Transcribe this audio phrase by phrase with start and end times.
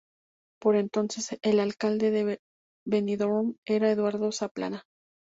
[0.59, 2.39] Por entonces, el alcalde de
[2.87, 4.81] Benidorm era Eduardo Zaplana.